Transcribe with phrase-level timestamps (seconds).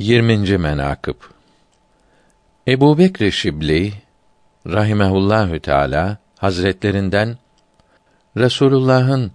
[0.00, 0.58] 20.
[0.58, 1.14] menakıb
[2.68, 3.92] Ebu Bekr Şibli
[4.66, 7.38] rahimehullahü teala hazretlerinden
[8.36, 9.32] Resulullah'ın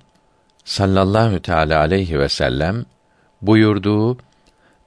[0.64, 2.86] sallallahu teala aleyhi ve sellem
[3.42, 4.18] buyurduğu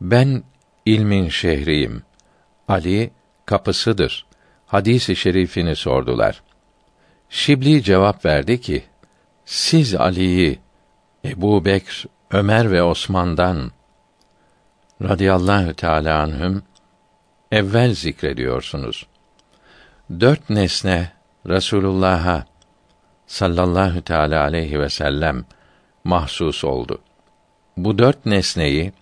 [0.00, 0.42] ben
[0.86, 2.02] ilmin şehriyim.
[2.68, 3.10] Ali
[3.46, 4.26] kapısıdır.
[4.66, 6.42] Hadisi şerifini sordular.
[7.30, 8.84] Şibli cevap verdi ki:
[9.44, 10.58] Siz Ali'yi
[11.24, 13.77] Ebu Bekr, Ömer ve Osman'dan
[15.02, 16.62] radıyallahu teâlâ anhüm
[17.52, 19.06] evvel zikrediyorsunuz.
[20.20, 21.12] Dört nesne
[21.48, 22.44] Resulullah'a
[23.26, 25.44] sallallahu teala aleyhi ve sellem
[26.04, 26.98] mahsus oldu.
[27.76, 28.92] Bu dört nesneyi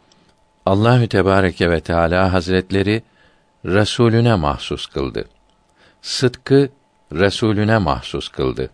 [0.66, 3.02] Allahü Tebareke ve Teala Hazretleri
[3.64, 5.28] Resulüne mahsus kıldı.
[6.02, 6.68] Sıdkı
[7.12, 8.70] Resulüne mahsus kıldı.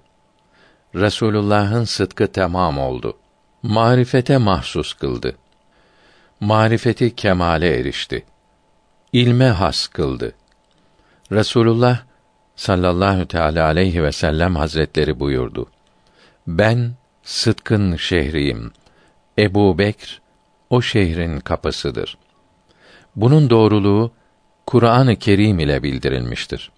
[0.95, 3.17] Resulullah'ın sıdkı tamam oldu.
[3.63, 5.37] Marifete mahsus kıldı
[6.43, 8.25] marifeti kemale erişti.
[9.13, 10.33] İlme has kıldı.
[11.33, 12.03] Resulullah
[12.57, 15.71] sallallahu teala aleyhi ve sellem hazretleri buyurdu.
[16.47, 18.73] Ben sıdkın şehriyim.
[19.39, 20.21] Ebu Bekr
[20.71, 22.19] o şehrin kapısıdır.
[23.17, 24.13] Bunun doğruluğu
[24.67, 26.73] Kur'an-ı Kerim ile bildirilmiştir.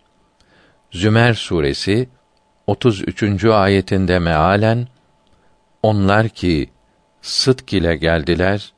[0.92, 2.08] Zümer suresi
[2.66, 3.44] 33.
[3.44, 4.88] ayetinde mealen
[5.82, 6.70] onlar ki
[7.22, 8.74] sıdk ile geldiler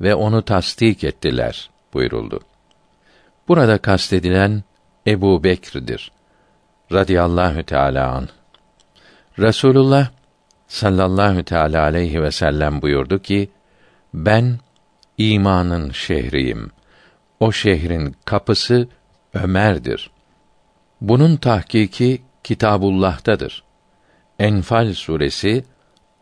[0.00, 2.40] ve onu tasdik ettiler buyuruldu.
[3.48, 4.62] Burada kastedilen
[5.06, 6.12] Ebu Bekr'dir.
[6.92, 8.28] Radiyallahu Teala an.
[9.38, 10.08] Resulullah
[10.68, 13.50] sallallahu teala aleyhi ve sellem buyurdu ki:
[14.14, 14.58] Ben
[15.18, 16.70] imanın şehriyim.
[17.40, 18.88] O şehrin kapısı
[19.34, 20.10] Ömer'dir.
[21.00, 23.62] Bunun tahkiki Kitabullah'tadır.
[24.38, 25.64] Enfal suresi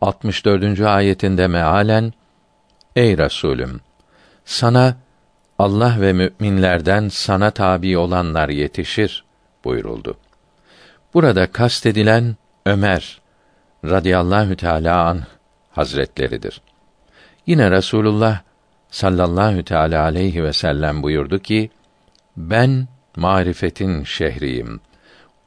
[0.01, 0.79] 64.
[0.79, 2.13] ayetinde mealen
[2.97, 3.81] Ey Resulüm!
[4.45, 4.97] Sana
[5.59, 9.25] Allah ve müminlerden sana tabi olanlar yetişir
[9.63, 10.17] buyuruldu.
[11.13, 13.21] Burada kastedilen Ömer
[13.85, 15.23] radıyallahu teala an
[15.71, 16.61] hazretleridir.
[17.47, 18.41] Yine Resulullah
[18.89, 21.69] sallallahu teala aleyhi ve sellem buyurdu ki:
[22.37, 24.79] Ben marifetin şehriyim.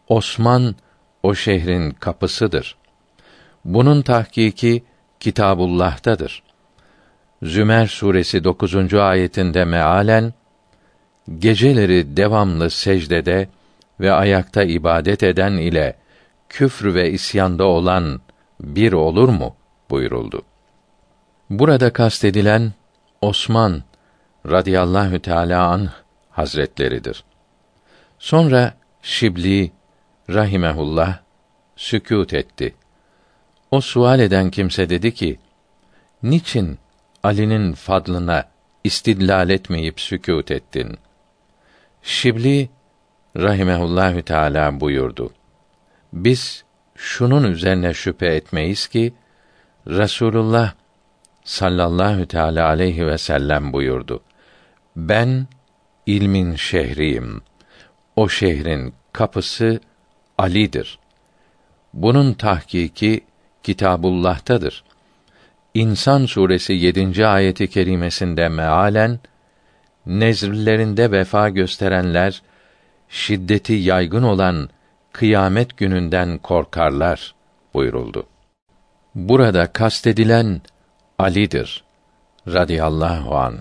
[0.08, 0.75] Osman
[1.22, 2.76] o şehrin kapısıdır.
[3.64, 4.84] Bunun tahkiki
[5.20, 6.50] Kitabullah'tadır.
[7.42, 8.94] Zümer suresi 9.
[8.94, 10.34] ayetinde mealen
[11.38, 13.48] geceleri devamlı secdede
[14.00, 15.96] ve ayakta ibadet eden ile
[16.48, 18.20] küfr ve isyanda olan
[18.60, 19.56] bir olur mu
[19.90, 20.42] buyuruldu.
[21.50, 22.72] Burada kastedilen
[23.20, 23.82] Osman
[24.46, 25.88] radıyallahu teala an
[26.30, 27.24] hazretleridir.
[28.18, 29.72] Sonra Şibli
[30.30, 31.18] rahimehullah
[31.76, 32.74] sükût etti.
[33.70, 35.38] O sual eden kimse dedi ki:
[36.22, 36.78] Niçin
[37.22, 38.44] Ali'nin fadlına
[38.84, 40.98] istidlal etmeyip sükût ettin.
[42.03, 42.70] Şibli
[43.36, 45.32] rahimehullahü teala buyurdu.
[46.12, 46.64] Biz
[46.97, 49.14] şunun üzerine şüphe etmeyiz ki
[49.86, 50.72] Resulullah
[51.44, 54.22] sallallahu teala aleyhi ve sellem buyurdu.
[54.97, 55.47] Ben
[56.06, 57.42] ilmin şehriyim.
[58.16, 59.81] O şehrin kapısı
[60.38, 60.98] Ali'dir.
[61.94, 63.20] Bunun tahkiki
[63.62, 64.84] Kitabullah'tadır.
[65.75, 67.26] İnsan suresi 7.
[67.26, 69.19] ayeti kerimesinde mealen
[70.06, 72.42] nezrlerinde vefa gösterenler
[73.08, 74.69] şiddeti yaygın olan
[75.12, 77.34] kıyamet gününden korkarlar
[77.75, 78.26] buyuruldu.
[79.14, 80.60] Burada kastedilen
[81.19, 81.84] Ali'dir
[82.48, 83.54] radıyallahu an.